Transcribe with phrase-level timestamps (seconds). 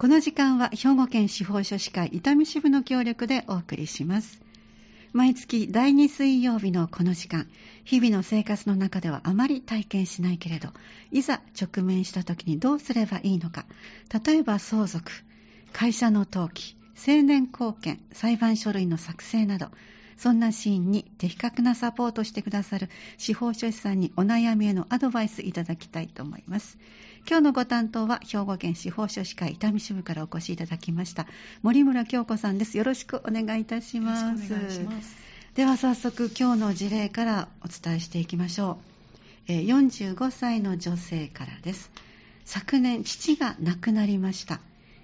[0.00, 4.40] この時間は兵庫県司法書士会伊丹支部の協力でお送りします。
[5.12, 7.46] 毎月第2水曜日のこの時間
[7.84, 10.70] 日々の生活の中ではあまり体験しないけれど
[11.10, 13.66] いざ直面した時にどうすればいいのか。
[14.24, 15.12] 例えば相続
[15.74, 19.68] 会社の登記成年後見裁判書類の作成など
[20.16, 22.88] そんなシーンに的確なサポートしてくださる
[23.18, 26.78] 司法書士さんにお悩みへのアドバイスいただきたいと思います。
[27.28, 31.26] 今日のご担当は兵庫県司法書士会伊丹支部からお越しいただきました。
[31.62, 32.76] 森村京子さんです。
[32.76, 34.52] よろしくお願いいたします。
[35.54, 38.78] では早速今日の事例からお伝えしていきましょ
[39.48, 39.52] う。
[39.52, 41.90] 45歳の女性からです。
[42.44, 44.60] 昨年父が亡くなりました。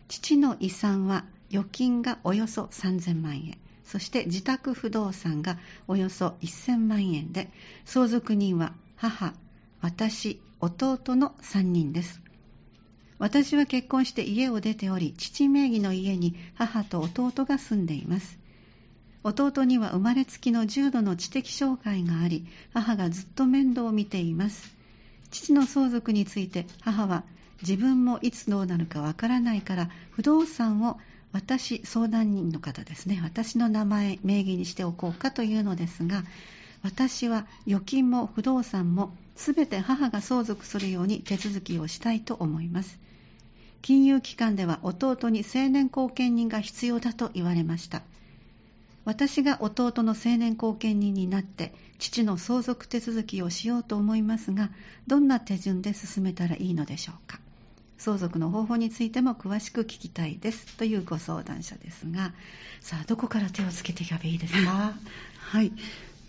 [0.09, 3.59] 父の遺産は預金がおよそ3000万円。
[3.85, 7.51] そして自宅不動産がおよそ1000万円で
[7.85, 9.33] 相続人は母
[9.80, 12.20] 私弟の3人です。
[13.19, 18.38] 私は結婚して家を出ており父名義の家に母と弟が住んでいます。
[19.23, 24.74] 弟には生まれつきの重度の知的障害があり母がずっと面倒を見ています。
[25.30, 27.24] 父の相続について母は
[27.62, 30.99] 自分もいつどうなるかわからないから不動産を
[31.32, 33.21] 私相談人の方ですね。
[33.23, 36.23] 私の名前名義にしておこうかというのですが
[36.82, 42.98] 私は預金も不動産も全て母が相続するように手続きをしたいと思います。
[43.82, 48.02] 金融機関では弟に成年後見人が必要だと言われました。
[49.04, 54.70] 私が弟の成年後見人になって父の相続手続きをしようと思いますが
[55.06, 57.38] どんな手順で進めたらいいのでしょうか。
[57.98, 62.34] 相続の方法についても詳しく聞きたいですというご相談者ですが
[62.82, 64.93] さあどこから手をつけていけばいいですか？
[65.38, 65.72] はい。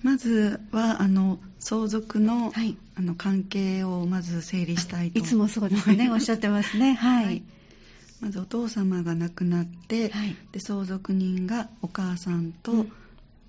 [0.03, 5.20] まずはあの相続のはい、あの関係をまず整理したいと。
[5.20, 6.09] いつもそうですね。
[6.14, 6.94] おっしゃってますね。
[6.94, 7.44] はい、はい、
[8.22, 12.86] まずお父様が亡くなって、はい、で相続人がお母さんと、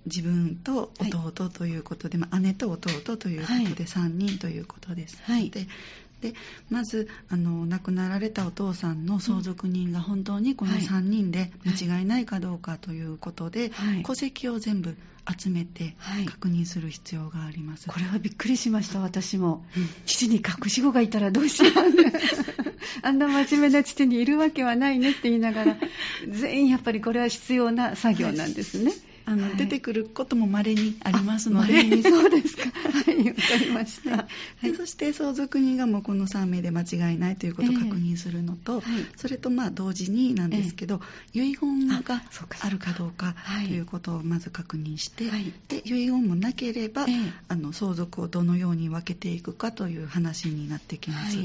[0.07, 5.67] 自分と弟ということで、まあ、姉と弟ということで3人ということです、はい、で
[6.21, 6.35] で
[6.71, 14.97] まずあの亡くなられたお父さんの相続人が本当にこの3人で間違いないかどうかということで、はい、戸籍を全部
[15.31, 15.95] 集めて
[16.27, 21.73] 確認する必要があります、はい、これはびっくりしました私も、うん、父に隠し子がいたらどうしよう
[23.03, 25.77] あんな真面目な父にいるわけはないねって言いながら
[26.29, 28.93] 全員やっぱりこれは必要な作業なんですね、
[29.29, 32.03] あの、はい、出てくることも稀にありますので。
[32.03, 32.63] そうですか。
[32.89, 34.17] はい、わかりました。
[34.17, 34.27] は
[34.63, 41.03] い、そして相続人がもうこの3名で間違いないということを確認するのと、えーはい、それとまあ同時になんですけど、
[41.35, 42.23] えー、遺言が
[42.61, 43.35] あるかどうか
[43.67, 45.27] ということをまず確認して、
[45.69, 51.37] で遺言もなければ、えー、あの相続をどのように分けていくかという話になってきます。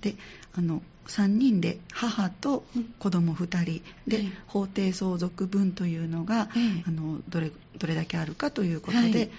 [0.00, 0.14] で
[0.58, 2.64] あの3人で母と
[2.98, 6.48] 子供2人で、法定相続分というのが、
[6.86, 9.30] あのどれどれだけあるかということで、はい、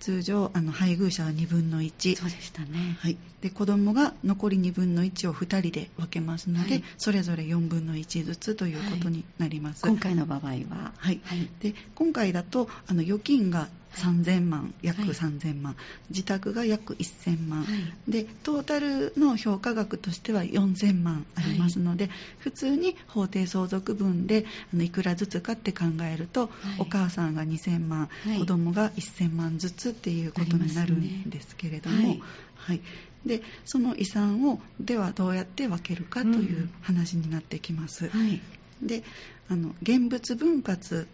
[0.00, 11.20] 通常あの配偶者は2分の1そうでしたね、はい、で子供が残り2分の1を2人で分けますので、はい、それぞれ4分の1ずつということになります、今回の場合は、はい。
[11.60, 17.66] で今回だとあの預金が3000万約3000万、はい、自宅が約1000万、は
[18.08, 28.08] い、でトータルの評価額としては4000万ありますので、はい、普通に法定相続分であのいくらずつかって考えると、お母さんが2000万、
[28.38, 32.16] 子供が1000万ずつっていうことになるんですけれども、
[32.56, 32.80] はい。
[33.26, 38.10] でその遺産をではどうやって分けるかという話になってきます。
[38.12, 39.04] うん、で
[39.48, 41.06] あの現物分割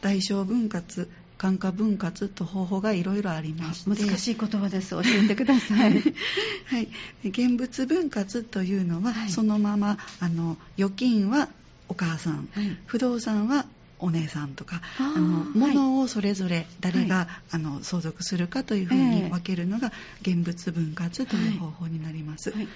[0.00, 1.08] 代償分割
[1.40, 4.90] 感化分割と方法がいろいろありまして難しい言葉です。
[4.90, 5.94] 教えてください、
[6.68, 6.88] はい、
[7.24, 11.48] 現物分割というのは、はい、そのままあの預金は
[11.88, 13.64] お母さん、はい、不動産は
[14.00, 22.50] お姉さんとかあの物をそれぞれ誰が、はい、あの相続するかというふうに分けるのが現物分割という方法になります。
[22.50, 22.68] はい。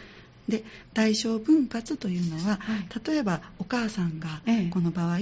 [0.49, 5.19] で代償分割というのは、はい、例えばお母さんがこの場合、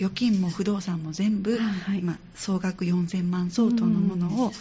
[0.00, 4.52] 預金も不動産も全部、はい、まあ、総額4000万相当のものを、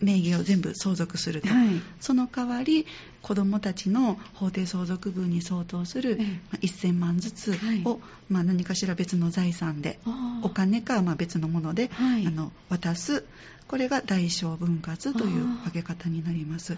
[0.00, 1.68] 名義を全部相続すると、はい、
[2.00, 2.86] その代わり
[3.22, 6.24] 子どもたちの法定相続分に相当する、ま
[6.54, 7.98] あ、1000万ずつを、はい、
[8.28, 10.00] まあ、何かしら別の財産で
[10.42, 13.24] お金かまあ別のもので、はい、あの渡す。
[13.68, 16.76] これが代償分割という分け方になります。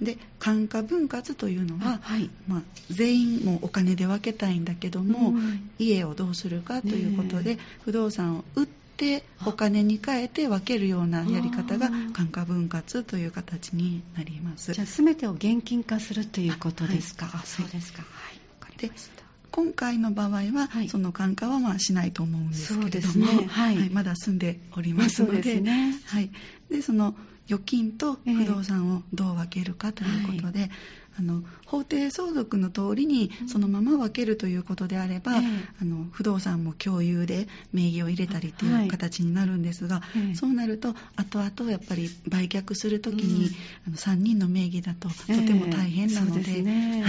[0.00, 14.72] で感化分割というのは、はい、まあ、全員もお金で分けたいんだけども、うん、家をどうするかということで、不動産を売ってお金に変えて分けるようなやり方が感化分割という形になります。
[14.72, 18.02] じゃあ全てを現金化するということですか、はい、そうですか。
[18.02, 18.40] はい。
[18.60, 19.16] 分かりました。
[19.50, 23.46] 今回の場合は、はい、その感化はまあしないと思うんですけれども、ね。
[23.48, 26.30] はい、はい、まだ住んでおりますので、ね、はい、
[26.70, 27.14] でその
[27.48, 30.70] 預金と不動産をどう分けるかということで、はい。
[31.18, 35.44] あの法定相続の通りにそのまま分けるということであれば、うん、
[35.80, 40.02] あの不動産も共有で名義を入れたりという形になるんですが、は
[40.32, 43.52] い、そうなると後々やっぱり売却するときに、うん、
[43.88, 47.04] あの3人の名義だととても大変なのでえーでね、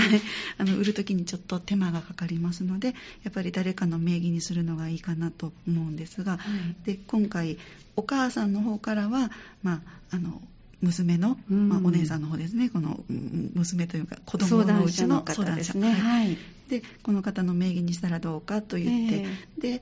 [0.58, 2.90] あの売るときにちょっと手間がかかりますので
[3.24, 6.40] やっぱり誰かの名義にするのがいいかなと思うんですが、は
[6.84, 7.58] い、で今回
[7.96, 9.32] お母さんの方からは、
[9.64, 9.82] まあ、
[10.12, 10.42] あの
[10.82, 12.70] 娘の、うん、まあ、お姉さんの方ですね。
[12.70, 15.56] この娘というか子供のうちの相談者。
[15.56, 16.38] ですね、はい、
[16.70, 19.82] でこの方の名義にしたらどうかと言って、えー、で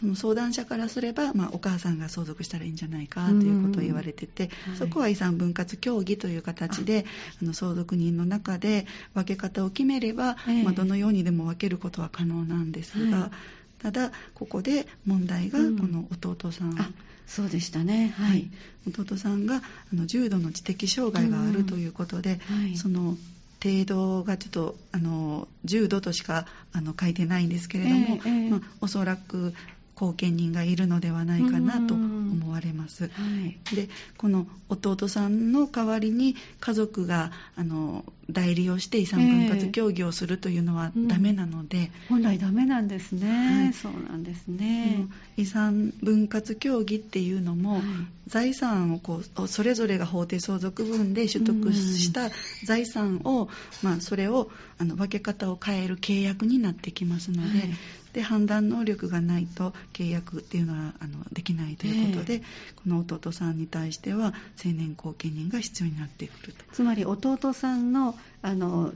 [0.00, 4.48] その相談者からすれば、まあ、お母さんが相続したらいいんじゃないかということを言われてて、
[4.78, 7.04] そこは遺産分割協議という形で
[7.42, 7.44] あ。
[7.44, 13.30] の相続人の中で分け方を決めれば、えー、まあ、どのようにでも分けることは可能なんですが、はい、
[13.78, 16.94] ただここで問題がこの弟さん、うん
[17.28, 18.50] そうでしたね、はい、
[18.88, 19.60] 弟さんがあ
[19.94, 23.18] の重度の知的障害があるということで、はい、その
[23.62, 29.52] 程度がちょっとあの重度としかあの書いてないんですけれども、えーえー、まあ、おそらく
[29.98, 33.04] 後見人がいるのではないかなと思われます。
[33.04, 33.08] は
[33.44, 41.84] い、でこの弟さんの代わりに家族があの代理をして遺産分割協議をするというのはダメなので、えー
[42.14, 45.06] うん、本来ダメなんですね、はい、そうなんですね、
[45.36, 47.82] 遺産分割協議っていうのも、はい、
[48.28, 52.30] 財産をこうそれぞれが法定相続分で取得した
[52.64, 53.48] 財産を、うん、
[53.82, 57.68] まあ、それをあの分け方を変える契約になってきますので、はい。
[58.12, 66.64] で判断能力がないと契約っていうのはあのできないということで、えー、この弟さんに対しては成年後見人が必要になってくると。
[66.72, 68.92] つまり弟さんのあの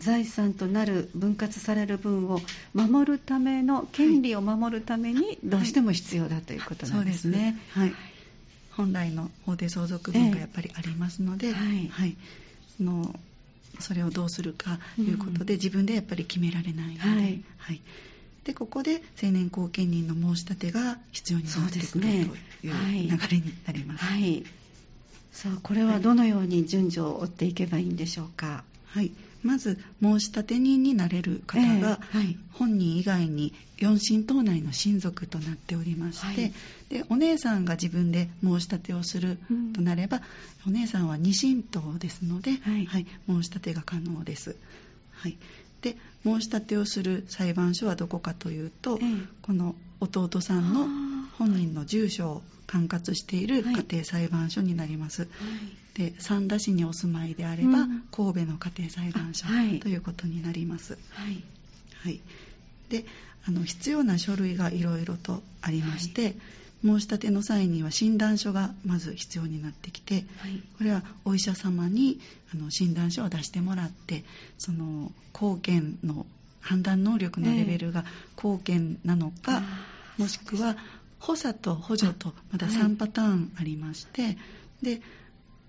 [0.00, 2.40] 財産となる分割される分を
[2.74, 7.58] 守るための権利を守るためにどうしても必要だということなんですね。
[7.70, 7.96] はい、はい、
[8.76, 12.16] 本来の法定相続分がやっぱりありますので、えー、はい、
[12.80, 13.14] の
[13.78, 17.80] それをどうするかということで、自分でやっぱり決められないので、はい、はい、
[18.44, 22.30] でここで成年後見人の申し立てが必要になってくる、ね、
[22.60, 24.04] という流れになります。
[24.04, 24.44] はい、
[25.32, 28.64] さあこれはどのように順序を追っていけばいいんでしょうか？
[28.86, 29.10] はい
[29.44, 32.00] まず申立人になれる方が、
[32.52, 36.52] 本人以外に四親等内の親族となっておりまして、はい、
[36.88, 39.38] でお姉さんが自分で申し立てをする
[39.74, 40.22] となれば、
[40.66, 44.56] うん、お姉さんは二親等ですので、はい、はい、申し立てが可能です。
[45.12, 45.36] はい、
[45.82, 50.86] で申し立てをする裁判所はどこかというと、えー、この弟さんの
[51.38, 55.28] 本人の住所を管轄している家庭裁判所になります、は
[55.96, 61.42] い、で三田市にお住まいであれば、うん、神戸の家庭裁判所、はい、ということになります、はい、
[62.02, 62.20] はい、
[62.88, 63.04] で
[63.46, 66.34] あの必要な書類がいろいろとありまして、
[66.84, 70.24] 申し立ての際には診断書がまず必要になってきて、
[70.78, 72.20] これはお医者様に
[72.54, 74.24] あの診断書を出してもらって
[74.58, 76.26] その後見の
[76.60, 78.04] 判断能力のレベルが
[78.36, 79.62] 後見なのか、
[80.18, 80.76] えー、もしくは
[81.24, 84.36] 補佐と補助とまだ3パターンありまして、はい、
[84.82, 85.00] で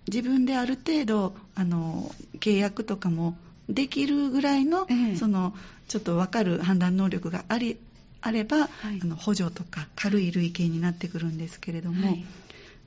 [0.06, 3.38] 自分である程度あの契約とかも
[3.69, 5.56] できるぐらいの、ええ、その
[5.88, 7.80] ちょっと分かる判断能力があり
[8.19, 8.68] あれば、はい、
[9.02, 12.26] あの補助とか軽い類型になってくるんですけれども、はい、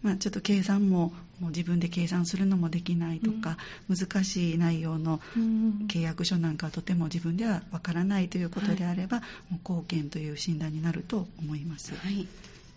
[0.03, 3.57] まあ、ちょっと計算ももう自分で計算するのもできないとか、
[3.89, 5.21] うん、難しい内容の
[5.89, 11.95] 契約書なんかはとても自分ではわからないということであれば、はい、もう貢献という診断になると思います。
[11.95, 12.29] はい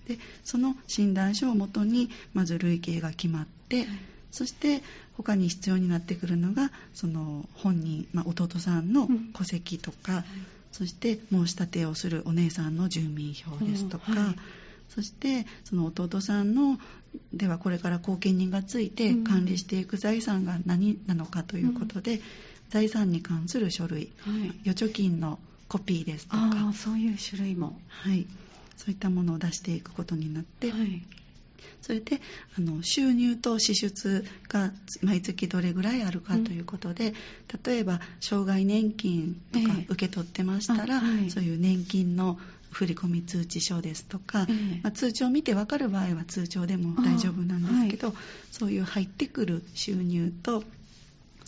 [0.08, 3.88] でその診断書をもとにまず類型が決まって、はい、
[4.32, 4.82] そして
[5.18, 10.26] 他に必要になってくるのがその本人、まあ、弟さんの戸籍とか、うんはい、
[10.72, 14.06] そして申し立てをするお姉さんの住民票ですとか、
[14.90, 16.78] そしてその弟さんの
[17.34, 22.22] ではこれから後見人がついて管理していく財産が何なのかということで、うん、
[22.70, 24.12] 財産に関する書類、
[24.66, 26.74] 預貯金のコピーですとか。
[26.74, 28.26] そういう種類も、はい、
[28.82, 31.04] そういったものを出していくことになって、はい、
[31.84, 32.20] それで
[32.58, 34.72] あの収入と支出が
[35.04, 37.14] 毎月どれぐらいあるかということで、うん、
[37.64, 42.40] 例えば障害年金とか受け取ってましたら、えーはい、そういう年金の
[42.72, 48.16] 振込通知書ですとか、えー、まあ、通帳を見て分かる場合は通帳でも大丈夫なんですけど、はい、
[48.52, 50.64] そういう入ってくる収入と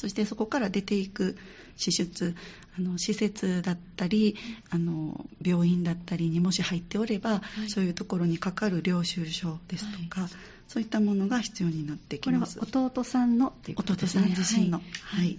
[0.04, 1.38] そしてそこから出ていく
[1.78, 2.36] 支出
[2.78, 4.36] あの施設だったり
[4.70, 10.30] あの病院だったりにもし入っておれば、はい、そういうところにかかる領収書ですとか、はい、
[10.68, 12.60] そういったものが必要になってきます。
[12.60, 14.24] これは弟さんのということですね。
[14.24, 15.38] 弟さん自身の、はい、はい、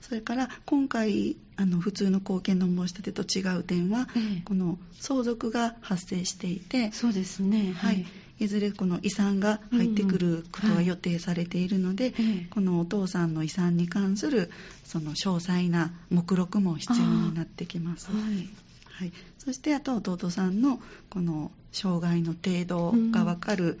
[0.00, 7.74] それから今回あの普通の後見の申し立てと違う点は、ええ、この相続が発生していてそうですね。
[7.76, 8.06] はい、い
[8.48, 12.14] ずれこの遺産が入ってくることが予定されているので、
[12.50, 14.50] このお父さんの遺産に関する
[14.84, 18.10] その詳細な目録も必要になってきます。
[18.10, 18.48] はい、
[18.84, 20.80] はい、そしてあと弟さんの
[21.10, 23.80] この障害の程度が分かる、うん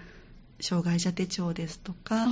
[0.60, 2.26] 障害者手帳ですとか、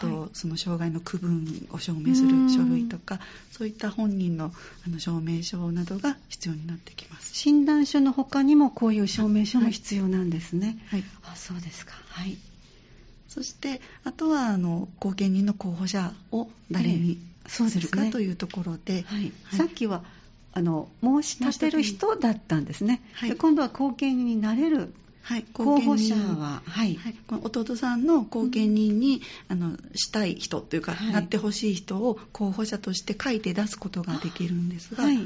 [0.00, 3.20] とその障害の区分を証明する書類とか、
[3.50, 4.52] そういった本人の
[4.86, 7.34] あの証明書などが必要になってきます。
[7.34, 10.78] 診断書の他にもこういう証明書も必要なんですね。
[10.88, 11.92] はい、あそうですか。
[12.08, 12.36] はい。
[13.28, 20.04] そしてあとはあの後見人の候補者を誰にするか、えというところで、はい、さっきは
[20.52, 35.18] あの申し立てる人だったんですね、はい、今度は後見人になれるはい、候補者は、はい、はい、この弟さんの後見人に、うん、あのしたい人というか、はい、なってほしい人を候補者として書いて出すことができるんですが、はい、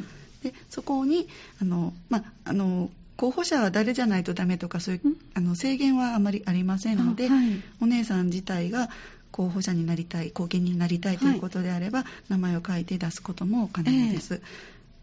[0.42, 1.28] でそこに
[1.60, 8.90] あの、まあの候補者は誰じゃないとダメとかそういうあの制限はあまりありませんので、はい、お姉さん自体が
[9.30, 14.34] 候補者になりたい後見人になりたいということであれば、名前を書いて出すことも可能です。
[14.34, 14.36] え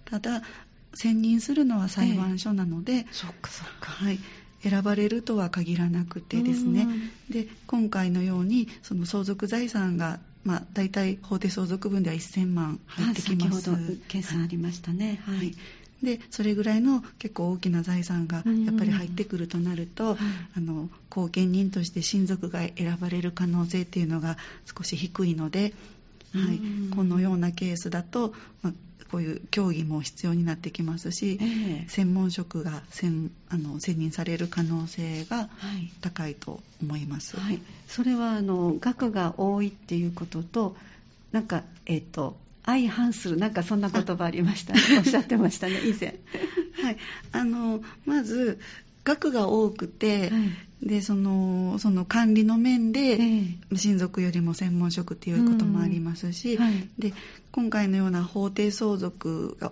[0.08, 0.42] ー、ただ
[0.96, 4.20] 選任するのは裁判所なので、えー、そっかそっか、はい、
[4.64, 6.88] 選ばれるとは限らなくてですね、
[7.30, 13.62] で今回のようにその相続財産がまあ、大体法定相続分では1000万入ってきます。
[13.62, 15.22] 先ほど計算ありましたね。
[15.26, 15.56] はい、はい。
[16.04, 20.18] でそれぐらいの結構大きな財産がやっぱり入ってくるとなると、
[20.56, 25.74] あの後見人として親族が選ばれる可能性っていうのが少し低いので、
[26.34, 26.60] はい、
[26.94, 28.74] このようなケースだと、まあ、
[29.14, 35.50] こういう競技も必要になってきますし、えー、専門職が選あの選任される可能性が
[36.02, 37.40] 高いと思います。
[37.40, 40.76] はい、それはあの額が多いっていうことと
[41.32, 44.74] なんかえっ、ー、と相反するなんかそんな言葉ありました。
[44.74, 46.16] ねおっしゃってましたね以前。
[46.82, 46.98] はい。
[47.34, 48.60] あのまず
[49.04, 50.38] 額が多くて、は
[50.84, 57.14] い、でそのその管理の面で、えー、親族よりも専門職っていうこともありますし、はい、で
[57.52, 59.72] 今回のような法定相続が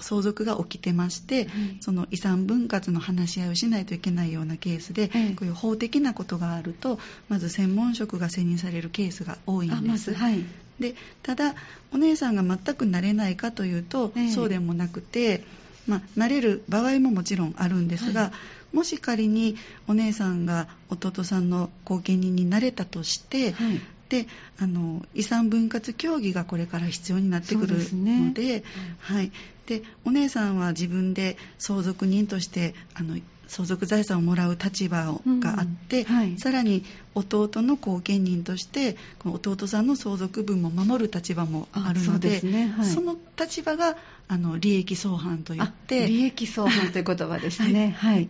[0.00, 1.48] 相続が起きてまして、はい、
[1.80, 10.14] その遺産分割の話し合いをしないといけないようなケースで、はい、こういう法的なことがあるとまず専門職が選任されるケースが多いんです。
[10.14, 10.44] はい、
[10.78, 11.54] でただ
[11.92, 15.44] お姉さんが全くなれないかというと、そうでもなくて。
[15.88, 18.32] まあ、なれる場合ももちろんあるんですが、は
[18.72, 19.56] い、もし仮に
[19.88, 24.26] お姉さんが弟さんの後見人になれたとして、はい、で
[24.60, 28.62] あの遺産分割協議がこれから必要になってくるので、ね、
[29.00, 29.32] はい、
[29.66, 33.18] でお姉さんは自分で相続人としてあの
[33.48, 36.14] 相続財産をもらう立場があって、うん。
[36.14, 42.68] はい、さらに弟の後見人としてこの弟さんの相続分も守る立場もあるのでそ、ね。
[42.68, 43.96] はい、その立場が
[44.28, 47.96] あの利益相反といって利益相反という言葉ですね。
[47.98, 48.28] はい、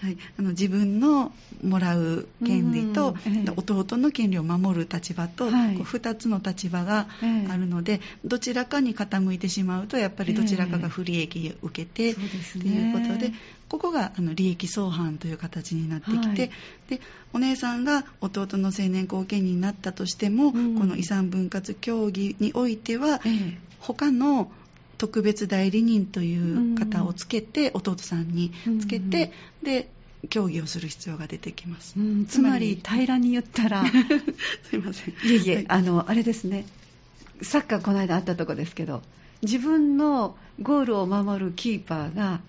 [0.00, 1.32] はい、あの自分の
[1.62, 3.16] もらう権利と、
[3.56, 13.32] 弟の権利を守る立場と、はい、こう2つの立場があるので、どちらかに傾いてしまうとやっぱりどちらかが不利益を受けて、ということで
[13.68, 16.50] ここがあの利益相反という形になってきて、はい、
[16.88, 17.00] で
[17.32, 24.50] お姉さんが弟の成年後見人になったとしても、うん、この遺産分割協議においては、ええ、他の
[25.02, 29.88] 特別代理人という方をつけて、うん、弟さんにつけて、うん、で
[30.30, 33.82] 協議をする必要が出てきます、うん、つまり平らに言ったら
[34.70, 35.14] すいません。
[35.14, 36.66] いえいえ、はい、あのあれですね。
[37.42, 39.02] サッカーこの間あったとこですけど
[39.42, 42.40] 自分のゴールを守るキーパーが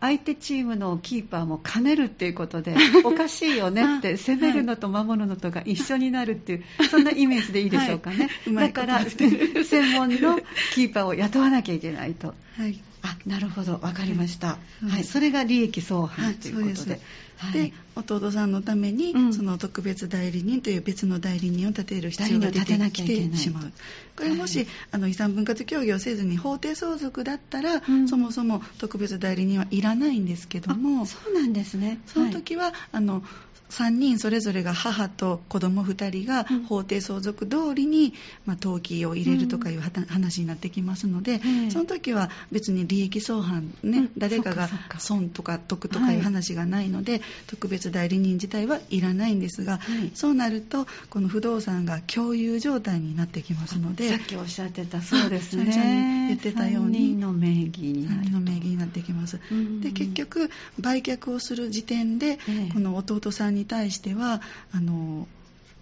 [0.00, 2.74] 相手チームのキーパーも兼ねるっていうことで
[3.04, 10.40] おかしいよねって攻めるのと守るのとが一緒になるっていうそんなイメージでいいでしょうかね、はい、だから専門の
[10.74, 12.34] キーパーを雇わなきゃいけないと。
[12.56, 13.76] はいあなるほど。
[13.76, 17.00] 分かりました、はい、はい、それが利益相反ということで,、
[17.36, 23.72] はい、で弟さんのために、うん、その特別代理人という別の代理人を立てる必要が出てきてしまう。
[24.16, 32.00] これもし、はい、あの遺産分割協議をせずに法定相続だったら、うん、そもそも特別代理人はいらないんですけどもそうなんですね。
[32.06, 33.22] その時は、あの
[33.70, 44.68] 3人それぞれが母と子供2人が法定相続通りに、まあ、登記を入れるとかいう話になってきますので、うん、その時は別に利益相反ね、うん、誰かが
[44.98, 55.72] 損とか得とかいう話がないので、はい、特別代理人自体はいらないんですが、はい、そうなるとこの不動産が共有状態になってきますのでさっきおっしゃってたそうですね。
[55.72, 56.96] 最初に言ってたように。
[56.96, 59.38] 3人の名義になの名義になってきます、
[59.80, 62.38] で結局売却をする時点で、
[62.72, 64.40] この弟さんに対しては
[64.72, 65.26] あの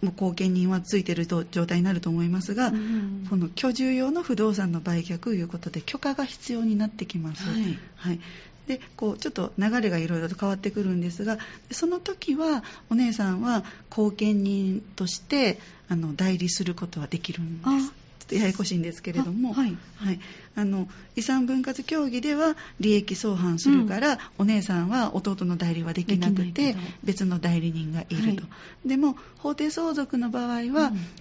[0.02, 7.48] もう後見人はついてる状態になると思いますが、うん、この居住用の不動産の売却ということで許可が必要になってきます。
[7.48, 8.20] はい、はい、
[8.66, 11.38] でこうちょっと流れがいろいろと変わってくるんですが
[11.70, 18.03] その時はお姉さんは後見人としてあの代理することはできるんです。
[18.24, 20.20] ちょっとややこしいんですけれども、はい、はい、
[20.56, 28.48] あの遺産分割協議では利益相反するから、うん、お姉さんは弟の代理はできなくて別の代理人がいると、は
[28.86, 30.72] い、でも法定相続の場合は、うん、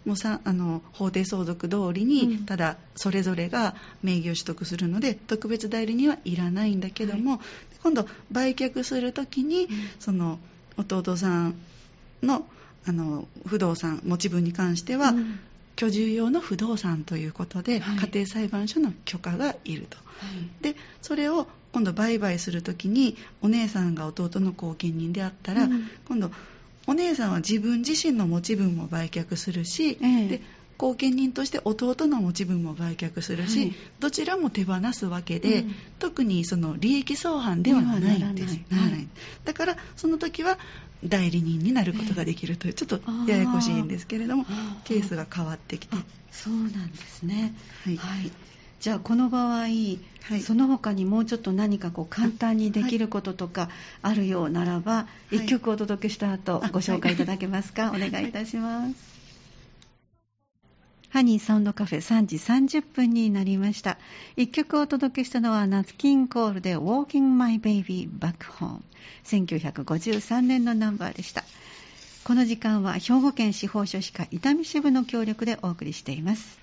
[0.05, 7.39] もうさあの法定相続通りに、ただそれぞれが名義を取得するので特別代理人はいらないんだけども、はい、
[7.83, 9.67] 今度売却するときに、
[9.99, 10.39] その
[10.77, 11.55] 弟さん
[12.21, 12.45] の
[12.85, 15.39] あの不動産持ち分に関しては、うん
[15.75, 20.03] 居住用の不動産ということで、はい、家庭裁判所の許可がいると、は
[20.61, 26.31] い、でそれを今度売買するときにお姉さんが弟の後見人であったら、うん、今度
[26.85, 30.41] お姉さんは自分自身の持ち分も売却するし、えー、で
[30.83, 39.07] 後見人として弟の持ち分も売却するし、はい、どちらも手放すわけで、うん、特にその利益相反ではないんです、はい、
[39.45, 40.57] だからその時は
[41.05, 44.45] 代理人になることができるという、ちょっとややこしいんですけれども
[44.85, 45.97] ケースが変わってきて。
[46.31, 47.53] そうなんですね。
[47.83, 48.31] はい、はい、
[48.79, 49.97] じゃあこの場合、はい、
[50.41, 53.69] その他にもうちょっと何かこう簡単にできることとか
[54.01, 59.12] あるようならば、一、はい、曲お届けした後ご紹介いただけますか、お願いいたします
[61.13, 63.99] ハニーサウンドカフェ3時30分になりました。
[64.35, 68.79] 一曲お届けしたのはナツキンコールで Walking My Baby Back Home。
[69.23, 71.43] 1953年のナンバーでした。
[72.23, 76.57] この時間は兵庫県司法書士課伊丹支部の協力でお送りしています。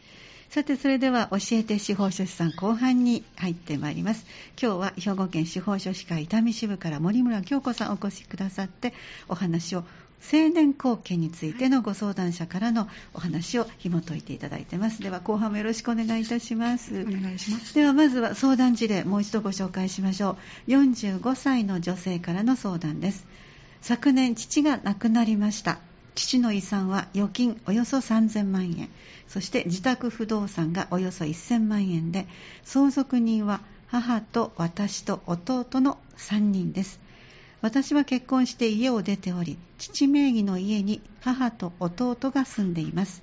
[0.49, 4.27] さて、それでは教えて司法書士さん後半に入ってまいります。
[4.61, 8.95] 今日は兵庫県司法書士課伊丹支部から森村京子さんお越しくださって
[9.29, 9.85] お話を
[10.21, 15.03] 青年後見についてのご相談者からのお話を紐解いていただいてます。
[15.03, 17.01] では後半もよろしくお願いいたします。
[17.01, 17.75] お願いします。
[17.75, 20.37] ではまずは相談事例もう一度ご紹介しましょ
[20.69, 20.71] う。
[20.71, 23.27] 45歳の女性からの相談です。
[23.81, 25.79] 昨年父が亡くなりました。
[26.15, 28.89] 父の遺産は預金およそ3000万円。
[29.27, 32.27] そして自宅不動産がおよそ1000万円で
[32.65, 37.01] 相続人は母と私と弟の3人です
[37.63, 43.23] 私は結婚して家を出ており父名義の家に母と弟が住んでいます。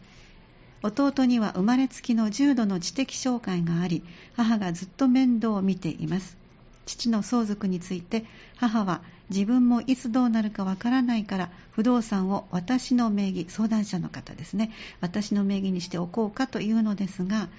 [0.83, 4.03] 弟には生まれつきの重度の知的障害があり
[4.35, 6.37] 母がずっと面倒を見ています。
[6.85, 8.25] 父の相続について
[8.57, 14.71] 母は自分もいつどうなるかわからないから不動産を私の名義相談者の方ですね。
[15.01, 17.49] 私の名義にしておこうかというのですが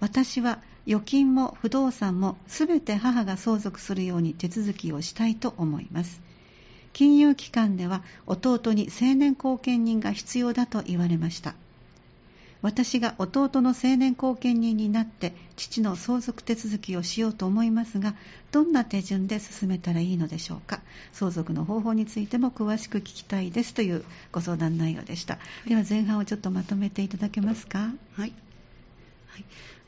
[0.00, 6.27] 私は預金も不動産も全て母が相続するように手続きをしたいと思います。
[6.98, 11.54] 金融機関では弟に青年後見人が必要だと言われました。
[12.60, 18.16] 私が弟の青年後見人になって父の相続手続きをしようと思いますが
[18.50, 20.80] どんな手順で進めたらいいのでしょうか？
[21.12, 27.78] 相続の方法についても詳しく聞きたいですというご相談内容でした、では前半をちょっとまとめていただけますか？
[27.78, 28.32] はい、はい。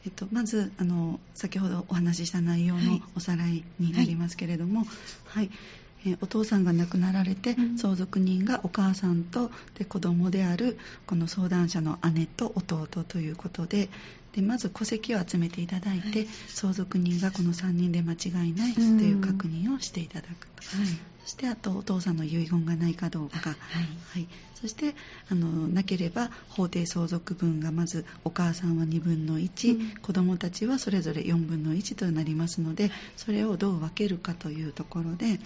[0.07, 4.89] えっと、まずあの先ほどお話しした内容のおさらいになりますけれども、はい、
[5.27, 5.51] はい
[6.07, 13.89] えお父さんが亡くなられて、うん、相続人がお母さんとで子供であるこの相談者の姉と弟ということで
[14.33, 20.87] でまず戸籍を集めていただいて、はい、相続人がこの3人で間違いないという確認をしていただくと、はい、
[21.25, 23.57] そしてあとお父さんの遺言がないかどうか、はい、
[24.13, 24.95] はい、そして
[25.31, 35.39] あのなければ法定相続分がまずお母さんは2分の1、うん、子供たちはそれぞれ4分の1となりますのでそれをどう分けるかというところで,、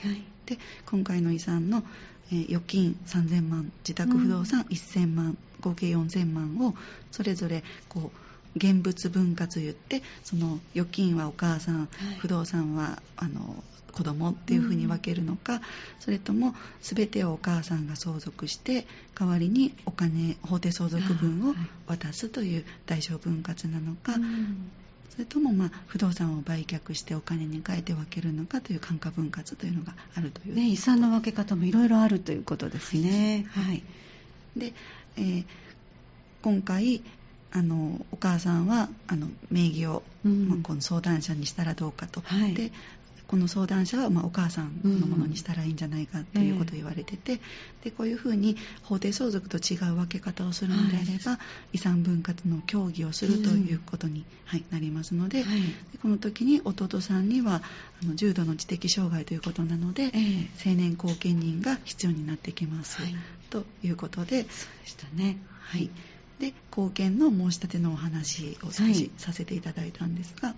[0.47, 1.85] で今回の遺産の
[2.33, 6.75] え預金3000万自宅不動産1000万、合計4000万を
[7.11, 8.24] それぞれこう
[8.57, 11.89] 現物分割言ってその預金はお母さん、はい、
[12.19, 13.63] 不動産はあの
[13.95, 15.61] 子供っていうふうに分けるのか、うん、
[16.01, 21.55] それとも全てをお母さんが相続して代わりにお金法定相続分を
[21.87, 24.21] 渡すという代償分割なのか、はい、
[25.11, 33.47] それともまあ不動産を売却してお金に変えて分けるのかという感化分割というのがあるという、ね、遺産の分け方もいろいろあるということですね。
[33.51, 33.85] はい、
[34.57, 34.73] で、
[35.17, 35.45] えー、
[36.43, 37.03] 今回
[37.55, 42.73] あのお母さんはあの名義を、うん、まあ、この相談者にしたらどうかと、はい、で
[43.29, 47.41] この相談者はまあお母さんのものにしたらいいんじゃないかということを言われてて、
[47.83, 51.37] でこういうふうに法定相続と違う分け方をするのであれば、は
[51.73, 55.61] い、遺産分割の協議をするということに、はい、なりますのではい、
[55.93, 57.63] でこの時に弟さんには
[58.03, 62.99] あの重度の知的障害ということなので、えー、成年後見人が必要になってきます、
[63.51, 65.39] ということでそうでしたね。
[65.61, 65.89] はい
[66.39, 70.55] で後見の申し立てのお話を少しさせていただいたんですが、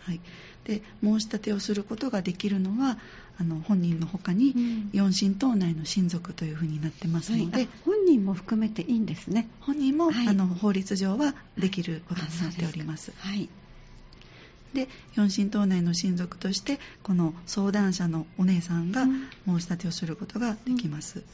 [0.00, 0.20] はい、
[0.64, 2.98] で申し立てをすることができるのは
[3.38, 4.54] あの本人のほかに、
[4.92, 9.48] 四親等内の親族というふうになってますので、はい、本人も含めていいんですね。
[9.60, 13.14] 本人も、はい、あの法律上はできることになっております。
[13.16, 13.48] はい。
[14.74, 19.06] で四親等内の親族としてこの相談者のお姉さんが
[19.46, 21.24] 申し立てをすることができます、うん、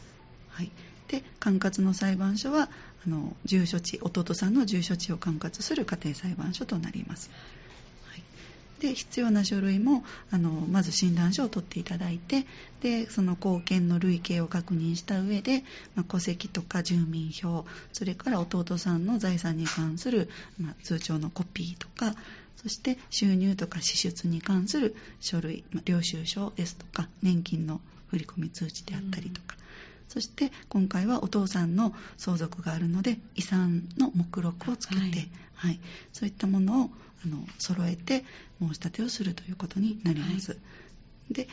[0.48, 0.70] はい、
[1.08, 2.70] で管轄の裁判所は
[3.06, 7.30] あの住所地弟さんの住所地を管轄する家庭裁判所となります、
[8.08, 12.46] はい、で必要な書類もあのまず診断書を取っていただいて
[12.80, 15.62] でその貢献の累計を確認した上で、
[15.94, 20.28] まあ、戸籍とか住民票それから弟さんの財産に関する、
[20.60, 22.14] まあ、通帳のコピーとか
[22.56, 29.56] そして収入とか支出に関する書類、まあ、領収書ですとか年金の振込通知であったりとか、
[30.08, 35.80] そして今回はお父さんの相続があるので遺産の目録をつけて、はい、はい、
[36.12, 36.90] そういったものを
[37.24, 38.24] あの揃えて
[38.60, 40.52] 申し立てをするということになります。
[40.52, 40.56] は
[41.30, 41.48] い、で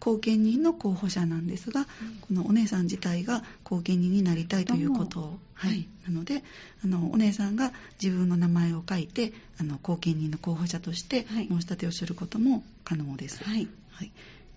[0.00, 6.42] 後見人の候補者なんですが、うん、このお姉さん自体が後見人になりたいということを、はい、なので
[6.82, 13.44] あのお姉さんが自分の名前を書いてあの後見人の候補者として申し立てをすることも可能です。
[13.44, 14.12] はい、はい、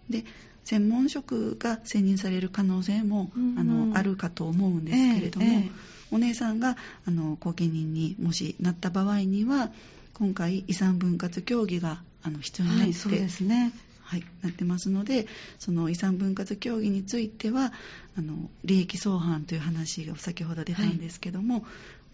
[0.09, 0.23] で
[0.63, 5.71] 専門職が選任される可能性も、うんあのあるかと思うんですけれども、えーえー、
[6.11, 9.71] お姉さんがあの後見人にもしなった場合には
[10.13, 13.73] 今回遺産分割協議があの必要になって、はい、そうですね。
[14.03, 17.73] はい、なってますのでその遺産分割協議については
[18.17, 21.63] あの利益相反という話が先ほど出たんですけども、はい、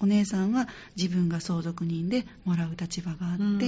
[0.02, 3.60] お姉さんは自分が相続人でもらう立場があって、うん、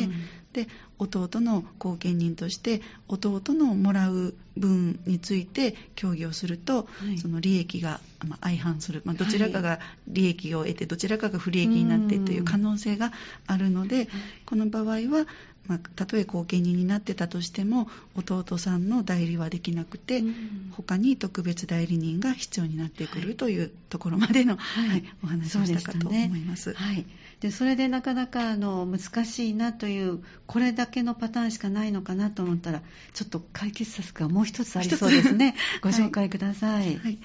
[0.54, 0.67] で
[0.98, 8.00] 弟の後見人として弟のもらう分について協議をすると、はい、その利益が
[8.41, 13.12] 相反する、まあ、どちらかが利益を得てどちらかが不利益になってという可能性が
[13.48, 14.08] あるので、
[14.46, 15.26] この場合は
[15.67, 24.89] まあ、たとえ後見人になってたとしても弟さんの代理はできなくて、うん、他に特別代理人が必要になってくるというところまでの、はい。
[24.89, 26.74] はい、お話をしたかと思います。
[26.74, 27.06] はい、
[27.39, 32.82] でそれでなかなかあの難しいなというこれだけのパターンしかないのかなと思ったら
[33.13, 35.56] ちょっと解決策がもう一つありそうですね。
[35.82, 36.97] ご紹介ください。
[36.97, 37.19] はい。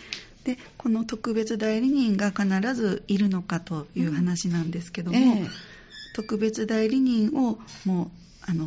[0.45, 5.43] でこの特別代理人が必ずいるのかという話なんですけども、うんえ。
[5.43, 5.49] ー、
[6.15, 8.67] 特別代理人をもうあの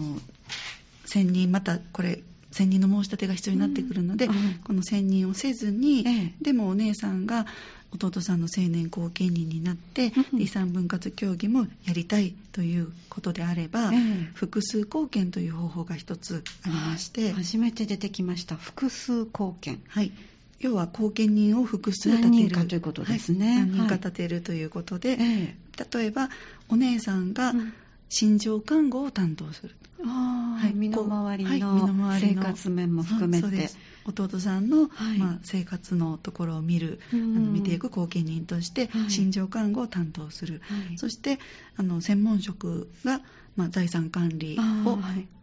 [1.06, 7.46] 選任またこれ選任の申し立てが必要になってくるので、うん、この選任をせずに、ええ、でもお姉さんが
[7.92, 13.98] 弟さんの成年後見人になって、うん、遺産分割協議もやりたいということであれば、え、
[14.34, 18.56] 複数貢献という方法が一つありまして、初めて出てきました。
[18.56, 19.82] 複数貢献。
[19.88, 20.12] はい。
[20.60, 22.68] 要は後見人を複数立てる。
[22.68, 26.30] ということですね、はい、何人か立てるということで、例えば
[26.68, 27.74] お姉さんが、うん
[28.10, 29.76] 心情看護を担当する。
[30.04, 33.70] はい、身の回りの生活面も含めて、はい、
[34.08, 40.62] 弟さんの、はい、まあ、生活のところを見る、あの見ていく後見人として、心情看護を担当する、
[40.98, 41.40] そして
[41.76, 43.22] あの専門職が、
[43.56, 44.98] まあ、財産管理を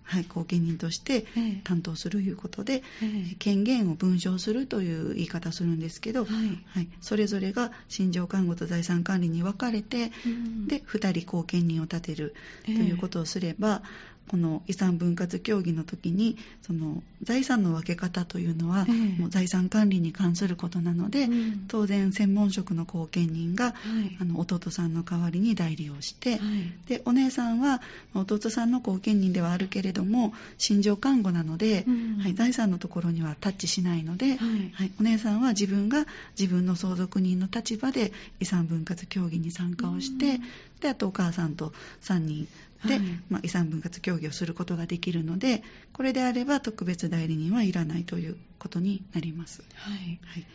[0.07, 1.27] はい、後見人として
[1.65, 6.65] 担当するということで、えー、権限を分譲するという言い方するんですけど、はい。
[6.69, 13.83] はい、それぞれが心情看護と財産管理に分かれて、うん、で2人後見人を立てるということをすれば、
[14.29, 26.41] この遺産分割協議の時にその財産の分け方というのは、えー、もう財産管理に関することなので、うん、当然専門職の後見人が、はい、あの弟さんの代わりに代理をして、はい、
[26.89, 27.81] でお姉さんは
[28.15, 36.07] 弟さんの後見人ではあるけれども心情看護なので、うん、はい、財産のところにはタッチしないので、はい、お姉さんは自分が
[36.39, 40.41] 自分の相続人の立場で遺産分割協議に参加をして、うん、
[40.81, 42.49] であとお母さんと3人
[42.87, 49.63] で、はい、まあ、遺産分割協議をすることができるのでこれであれば特別代理人はいらないということになります。
[49.75, 50.47] はい、はい、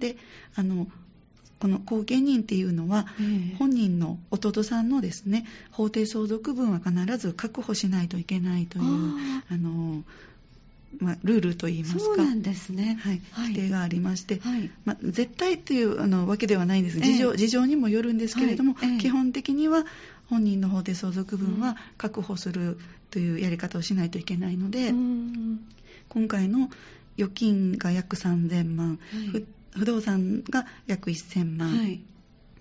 [0.00, 0.16] で
[0.54, 0.86] あの
[1.60, 3.06] この後見人っていうのは、
[3.58, 8.84] 本人の弟さんのですね法定相続分は必ず確保しないといけないという
[9.48, 10.04] あの
[11.00, 12.00] まあ、ルールといいますか。
[12.00, 17.00] そうなんですね、はい、規定がありまして、はい、まあ、絶対というあのわけではないんです。
[17.00, 19.84] 事情、えー、事情にもよるんですけれども、基本的には
[20.28, 22.78] 本人の方で相続分は確保する
[23.10, 24.90] というやり方をしないといけないので、
[26.08, 26.70] 今回の
[27.18, 28.98] 預金が約3000万、
[29.32, 29.44] はい、
[29.76, 32.00] 不動産が約1000万、はい、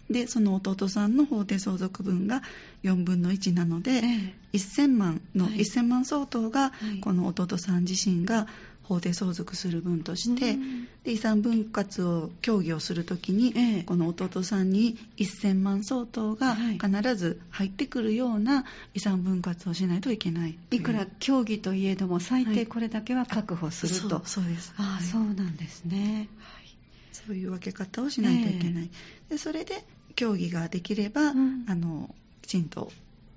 [0.09, 2.41] でその弟さんの法定相続分が
[2.83, 6.71] 4分の1なので、えー、1000万の、はい、1000万相当が
[7.01, 8.47] この弟さん自身が
[8.83, 10.57] 法定相続する分として、
[11.03, 20.57] で遺産分割を協議をするときに、ええ、この弟さんに1000万相当が必ず入ってくるような遺産分割をしないといけない。
[20.71, 20.75] い。
[20.75, 24.73] いくら協議といえども最低これだけは確保すると、はい、そうです。
[24.77, 26.75] あ、はい、そうなんですね、はい、
[27.11, 28.89] そういう分け方をしないといけない、
[29.29, 32.91] え、でそれで協議ができれば、うん、あのきちんと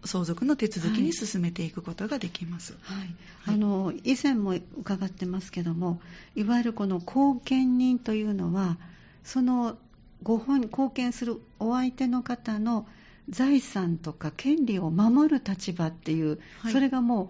[0.06, 6.00] 相続の手続きに進めていくことができます、はい、はい、あの以前も伺ってますけども
[6.34, 8.78] いわゆるこの後見人というのは
[9.24, 9.76] その
[10.22, 12.86] ご本貢献するお相手の方の
[13.28, 17.28] 財産とか権利を守る立場っていう、はい、それがもう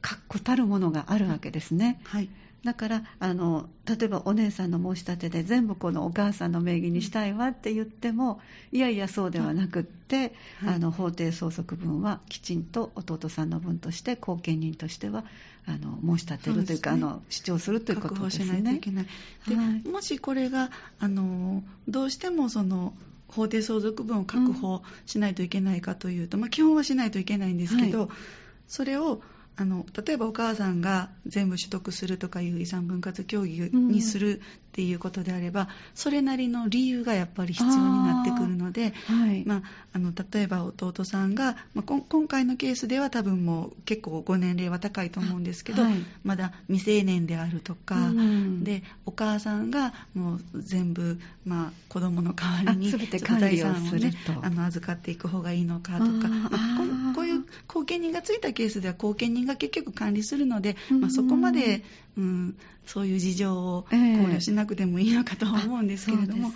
[0.00, 2.00] 確固たるものがあるわけですね。
[2.04, 2.28] はい、
[2.64, 15.24] だからあの例えばお姉さんの申し立てで全部このお母さんの名義にしたいわって言ってもいやいやそうではなくって、はい、あの法定相続分はきちんと弟さんの分として後見人としては
[15.66, 18.46] あの申し立てるというか、ね、あの主張するということですね。
[18.46, 19.06] 確保しないといけない。
[19.48, 22.94] で、はい、もしこれがあのどうしてもその
[23.28, 28.08] 法定相続分を確保しないといけないかというと、うん、まあ、基本はしないといけないんですけど、はい、
[28.68, 29.22] それを
[29.56, 34.40] あの例えばお母さんが全部取得するとかいう遺産分割協議にする
[34.72, 39.44] っていうことであれば、うん、それなりの理由がやっぱり必要になってくるので、はい。
[39.44, 45.92] まあ、あの例えば弟さんが、まあ、今回のケースでは多分もう結構ご年齢は高いと思うんですけど、はい、
[46.24, 56.48] まだ未成年であるとか、うん、でお母さんがもう全部、まあ、子供の代わりに財産を、ね、あの預かっていく方がいいのかとか、ま
[57.10, 61.82] あ、こういう後見人がついたケースでは後見人が結局管理するので、まあ、そこまで、
[62.16, 62.56] うん、
[62.86, 66.52] そういう事情を考慮しなくてもいいのかと思うんですけれども、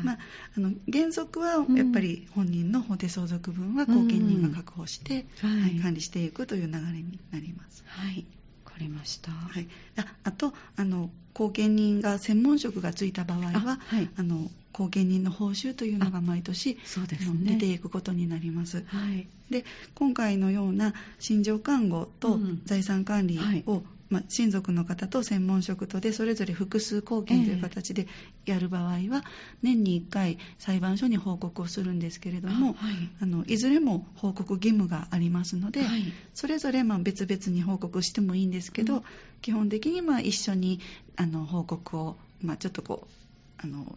[0.00, 0.18] えー、まあ、
[0.56, 5.62] あの原則はやっぱり本人の法定相続分は後見人が確保して、うん。
[5.62, 7.84] はい、管理していくという流れになります。
[7.86, 8.24] はい。
[8.64, 28.06] わかりました、はい、ああとあの後見人が専門職がついた場合はあ、はい、あの後見人の報酬というのが毎年そうです、ね、出ていくことになります、はい、で今回のような心情看護と財産管理を、うんまあ、親族の方と専門職とでそれぞれ複数貢献という形で
[28.44, 29.24] やる場合は、
[29.62, 39.02] 年に1回裁判所に報告をするんですけれども、はい、あのいずれも報告義務がありますので、はい、それぞれまあ別々に報告してもいいんですけど、うん、
[39.40, 40.80] 基本的にまあ一緒に
[41.16, 43.96] あの報告を、まあ、ちょっとこうあの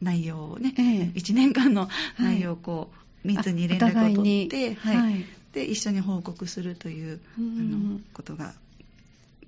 [0.00, 2.90] 内容をね、えー、1年間の内容をこ
[3.24, 8.54] う、密に連絡を取って、はい、はい、で一緒に報告するという、あのことが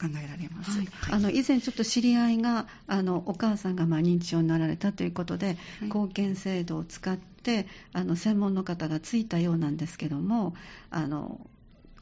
[0.01, 10.55] 考えられます、はい、あの以前ちょっと知り合いがあのお母さんがまあ認知症になられたということで、はい、貢献制度を使ってあの専門の方がついたようなんですけども
[10.91, 11.41] あの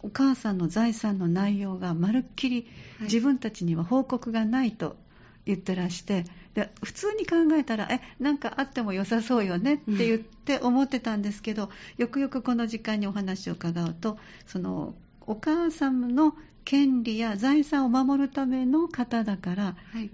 [0.03, 2.67] お母さんの財産の内容がまるっきり
[3.03, 4.97] 自分たちには報告がないと
[5.45, 6.25] 言ってらして
[6.55, 14.95] で普通に考えたらえなんかあっても良さそうよねって言って思ってたんですけど、うん、よくよくこの時間にお話を伺うとその
[15.27, 20.11] お母さんの権利や財産を守るための方だから、はい、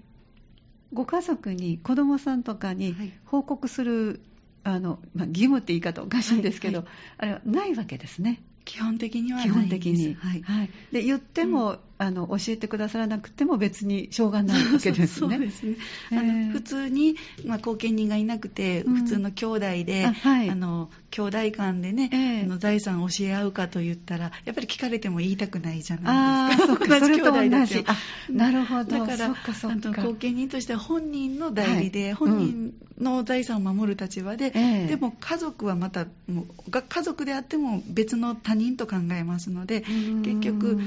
[0.93, 4.21] ご家族に子供さんとかに報告する、
[4.63, 6.87] はい、あのまあ、義務って言い方おかしいんですけど、はい、
[7.19, 8.41] あれはないわけですね。
[8.65, 10.41] 基本的には基本的に、はい。
[10.41, 15.35] はい、で言っても、うん、あの教えてくださらなくても別にしょうがないわけですね。
[15.35, 15.75] そうですね、
[16.53, 26.73] 普通に、まあ、後見人がいなくて、うん、普通の兄弟で、あはい、あの兄弟間でね、えー、あの財産を教え合うかと言ったらやっぱり聞かれても言いたくないじゃないですか。
[26.73, 27.83] あそうか それと同じ。
[27.85, 27.97] あ
[28.31, 28.91] なるほど。
[28.91, 39.83] だからあの後見人としては本人の代理で、はい、本人の財産を守る立場で、えー、でも家族はまたもう家族であっても別の他人と考えますので
[40.23, 40.79] 結局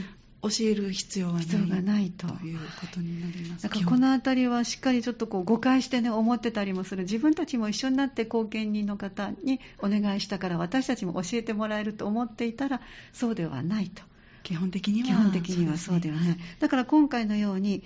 [0.42, 2.26] 教える必要はない必要がないと。
[2.44, 3.62] いうことになります。
[3.62, 7.04] だからこの辺りはしっかりちょっとこう誤解してね思ってたりもする。
[7.04, 12.80] 自分たちも一緒になって後見人の方にお願いしたから私たちも教えてもらえると思っていたら
[13.12, 14.02] そうではないと。
[14.42, 17.84] 基本的には基本的にはそうではない、ね、だから今回のように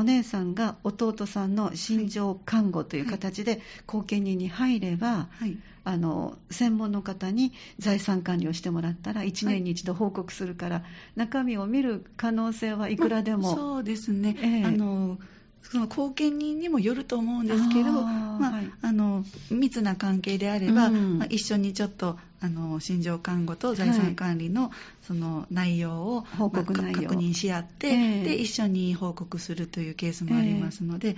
[0.00, 10.84] お姉さんが弟さんの心情看護という形で後見人に入れば、はい、あの専門の方に財産管理をしてもらったら1年に一度報告するから、はい、
[11.16, 15.18] 中身を見る可能性はいくらでも、まあ、そうですね、えー、あの
[15.62, 31.16] その後見人にもよると思うんですけどまあ、はい、あの密な関係であれば、うん、まあ、一緒にちょっとあの心情看護と財産管理のその内容を、報告まあ、確認し合って、えー、で一緒に報告するというケースもありますので、えー、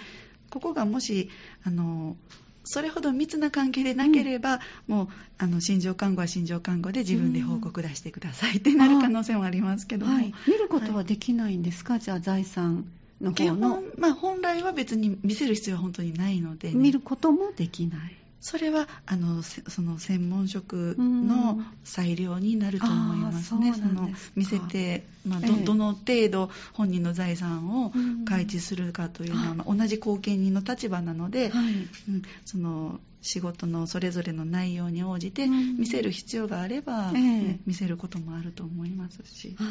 [0.51, 1.31] ここがもし
[1.65, 2.17] あの
[2.65, 12.85] それほど密な関係でなければ、うん、もうあの心情看護は心情看護で自分で報告出してくださいってなる可能性もありますけども、はい、見ることはできないんですか、はい、じゃあ財産
[13.23, 13.83] の方の。
[13.97, 18.17] まあ、本来は別に見せる必要は本当にないので、ね、見ることもできない。
[18.43, 23.73] それはあのその専門職の裁量になると思いますね。
[23.73, 27.93] その見せて、まあど、ええ、どの程度本人の財産を
[28.25, 31.73] 開示するかというのは、まあ、同じ後見人の立場なので、はい、
[32.09, 39.65] うん、その仕事のそれぞれの内容に応じて見せる必要があれば、ね、見せることもあると思いますし、は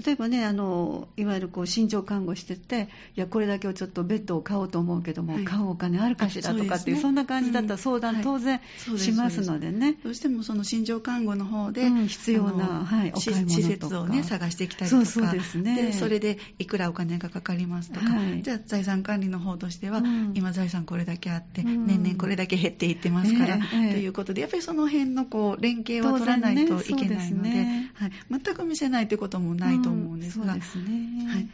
[0.00, 8.60] い、例えばねあのいわゆるこう心情看護してていやこれだけをちょっとベッドを買おうと思うけども、はい、買うお金あるかしらとかっていうそんな感じだったら相談当然
[8.96, 15.04] しますのでね、どうしてもその心情看護の方で、うん、必要な、はい、お買い物施設をね探してきたりとか。
[15.06, 15.76] そうですね。
[15.76, 27.90] でそれでいくらお金がかかりますとか、はい、じゃあ財産管理の方としては、うん、今財産これだけあって、うん、年々これだけ減っていってますから、えーということで、やっぱりその辺のこう連携は取らないといけないので、ね。
[27.94, 31.48] はい、全く見せないということもないと思うんですが、うん、そ、ね、はい、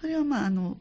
[0.00, 0.76] それはまああの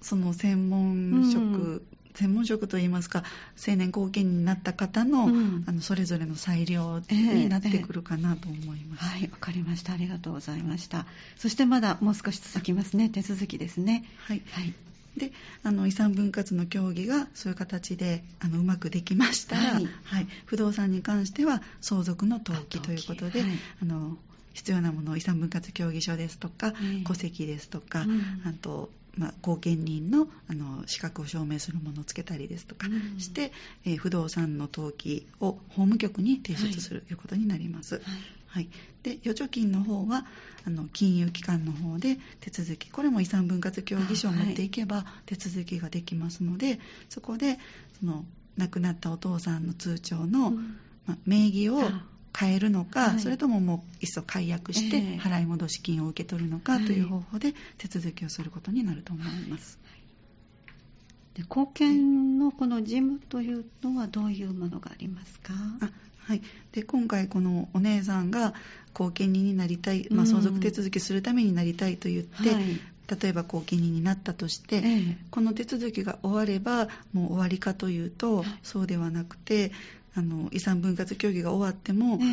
[0.00, 1.82] その専門職、うん。
[2.12, 3.22] 専門職といいますか
[3.66, 9.18] 青年後見になった方のうん、あのそれぞれの裁量になってくるかなと思います、えーえ。
[9.18, 9.92] ー、はいわかりました。
[9.92, 11.06] ありがとうございました。
[11.36, 13.08] そしてまだもう少し続きますね。
[13.08, 14.04] 手続きですね。
[14.26, 14.74] はい、はい、
[15.16, 19.56] であの遺産分割の協議がそういう形であのうまくできました。
[19.56, 23.50] ら、はい、はい、不動産に関しては相続の登記ということで、はい、
[23.82, 24.16] あの
[24.54, 26.74] 必要なもの遺産分割協議書ですとか、
[27.06, 32.86] 戸籍ですとか、うん、あとまあ、後見人のあの資格を証明するものをつけたりですとか
[33.18, 33.52] して、
[33.84, 38.00] うん、えー、不動産の登記を法務局に提出するということになります。
[38.50, 38.64] はい。
[38.64, 38.68] はい、
[39.02, 40.26] で預貯金の方は
[40.66, 42.90] あの金融機関の方で手続き。
[42.90, 47.58] これも遺産分割協議書を持っていけば手続きができますので、はい、そこで
[48.00, 48.24] その
[48.56, 51.80] 亡くなったお父さんの通帳の、うん、ま名義を
[52.36, 59.78] 変えるのか、はい、それとももういっそ解約して払い戻し金を受け取るのかという方法で手続きをすることになると思います。
[61.34, 65.54] で貢献のこの事務というのはどういうものがありますか？
[66.30, 68.54] はい、で今回、このお姉さんが
[68.94, 72.80] 後見人になりたい、まあ、相続手続きするためになりたいと言って、はい、
[73.20, 79.72] 例えば後見人になったとして、ええ、この手続きが終わればもう終わりかというと、そうではなくて
[80.14, 82.24] あの遺産分割協議が終わっても、え、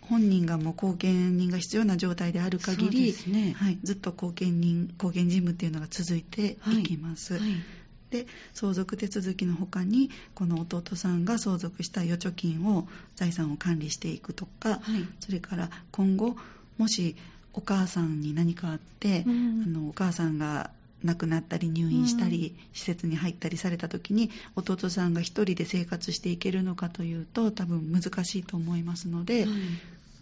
[0.00, 7.34] 本人がもう後見人が必要な状態である限り、ね、はい、ずっと後見人後見事務っていうのが続いていきます。
[7.34, 7.42] はい。
[7.42, 7.60] はい
[8.16, 14.80] で相続手続きのほかにこの弟さんが相続した預貯金を財産を管理していくとか、はい、
[15.20, 16.36] それから今後
[16.78, 17.16] もし
[17.52, 20.70] お母さんに何かあって、うん、あのお母さんが
[21.04, 29.46] 亡くなったり入院したり、うん、施設に入ったりされた時に弟さんが一人で生活していけるのかというと多分難しいと思いますので、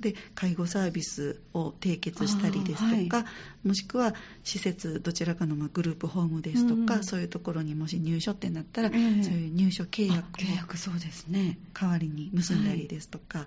[0.01, 3.23] で介護サービスを締結したりですとか、は
[3.65, 11.59] い、もしくは施設どちらかのまグループホームですとか、うん、そういうところにもし入所ってなったら、えー、そういう入所契約を契約そうですね。
[11.73, 13.47] 代わりに結んだりですとか、は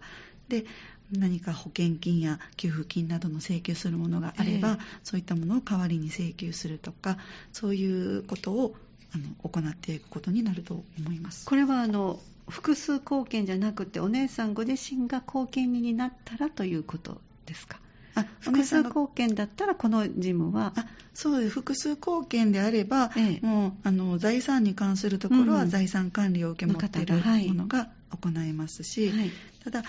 [0.50, 0.66] い、で
[1.12, 7.18] 何か保険金や給付金などの請求するものがあれば、えー、そういったものを代わりに請求するとか
[7.54, 8.76] そういうことを
[9.14, 11.46] あの行っていくことになると思います。
[11.46, 17.80] これはあの複数貢献じゃなくてお姉さんご自身が貢献人になったらということですか？
[18.16, 20.74] あ複数貢献だったらこの事務は？
[20.76, 21.52] あそうです。
[21.52, 27.06] 複数貢献であれば、ええ、もうあの財産に関するところは財産管理を受け持ってい。
[27.06, 29.32] るものが行いますし、はい、
[29.64, 29.84] ただ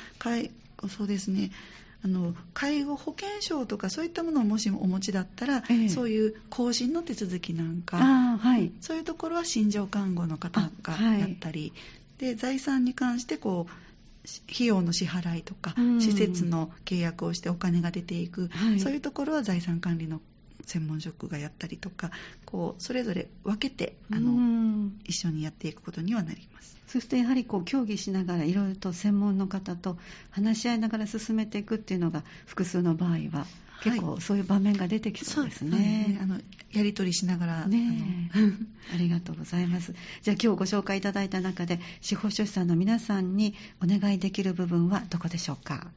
[0.88, 1.50] そうですね。
[2.04, 11.72] あの介護保険証とかそういったものをもしお持ちだったら、ええ、そういう更新の手続きなんか、はい、そういうところは心情看護の方がやったり、
[12.18, 13.88] で財産に関してこう
[14.52, 20.20] 費用の支払いとか、うん、施設の契約をしてお金が出ていく、はい、そういうところは財産管理の
[20.66, 22.10] 専門職がやったりとか
[22.44, 26.76] こうそれぞれ分けてあの、うん、一緒にやっていくことにはなります。
[26.88, 29.98] そしてやはりこう協議しながらいろいろと専門の方と
[30.30, 33.46] 話し合いながら進めていくっていうのが複数の場合は
[33.82, 36.16] 結構そういう場面が出てきそうですね。
[36.18, 36.40] はい、あの
[36.72, 37.66] やり取りしながら。
[37.66, 38.30] ね
[38.92, 39.94] ありがとうございます。
[40.22, 45.90] じゃあ今日ご紹介いただいた中で司法書士さんの皆さんにお願いできる部分はどこでしょうか？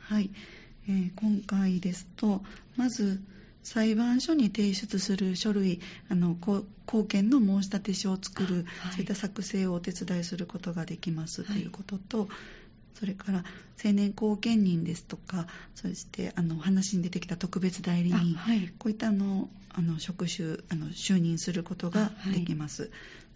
[0.00, 0.30] はい、
[0.88, 2.44] えー、今回ですと
[2.76, 3.20] まず
[3.62, 12.28] 裁判所に提出する書類あの公権の申立書を作る、はい、そういった作成をお手伝いすることができますということと、
[12.98, 13.44] それから
[13.84, 22.90] 青年後見人ですとかそしてあの話に出てきた特別代理人、はい、こういったあのあの職種あの就任することができます、はい、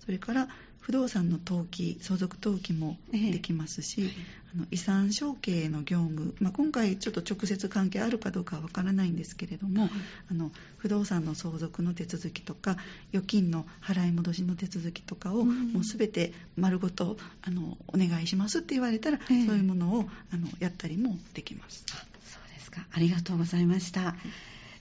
[0.05, 0.49] それから
[0.81, 9.91] 不動産の登記相続登記もできますし、えーあの遺産承継の業務、まあ、今回ちょっと直接関係あるかどうかはわからないんですけれども、はい、
[10.31, 12.77] あの不動産の相続の手続きとか
[13.13, 21.85] 預金の払い戻しの手続きとかを、もうすべて丸ごとあのお願いしますって言われたら、えー、そういうものをあのやったりもできます。
[21.87, 22.85] そうですか。
[22.91, 24.17] ありがとうございました。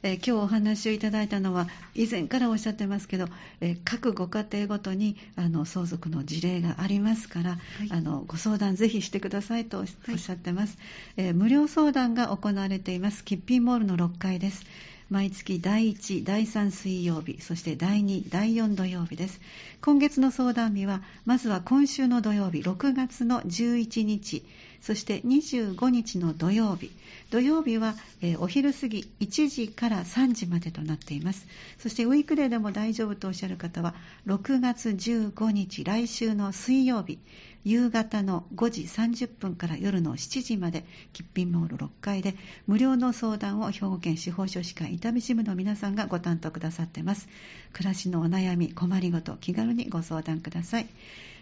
[0.01, 3.27] えー、今日お話をいただいたのは以前からおっしゃってますけど、
[3.59, 7.59] えー、各ご家庭ごとにあの相続の事例がありますから、はい、
[7.91, 10.77] あのご相談ぜひしてくださいとおっしゃってます、
[11.17, 14.63] はい、えー、無料相談が行われていますキッピンモールの6階です。
[15.09, 19.41] 毎月第1、第3水曜日、そして第2、第4土曜日です。
[19.81, 24.45] 今月の相談日は、まずは今週の土曜日、6月の11日、
[24.81, 26.91] そして25日の土曜日。
[27.29, 31.45] 土曜日は、えー、お昼過ぎ1時から3時までとなっています。
[31.77, 33.93] そしてウィークデーでも大丈夫とおっしゃる方は、
[34.25, 37.19] 6月15日、来週の水曜日、
[37.65, 47.27] 夕方の5時30分から夜の7時まで、キッピンモール6階で無料の相談を兵庫県司法書士会伊丹支部の皆さんがご担当くださっています。
[47.73, 50.87] 暮らしのお悩み、困りごと、気軽にご相談ください。